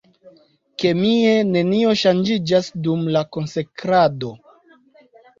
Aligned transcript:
Kemie 0.83 1.33
nenio 1.49 1.91
ŝanĝiĝas 2.03 2.69
dum 2.87 3.03
la 3.17 3.23
konsekrado. 3.37 4.31